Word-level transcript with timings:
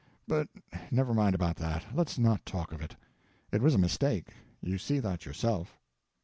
But 0.27 0.47
never 0.89 1.13
mind 1.13 1.35
about 1.35 1.57
that; 1.57 1.85
let's 1.93 2.17
not 2.17 2.43
talk 2.43 2.71
of 2.71 2.81
it. 2.81 2.95
It 3.51 3.61
was 3.61 3.75
a 3.75 3.77
mistake; 3.77 4.29
you 4.59 4.79
see 4.79 4.97
that 4.97 5.27
yourself." 5.27 5.77